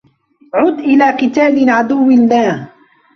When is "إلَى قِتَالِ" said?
0.79-1.69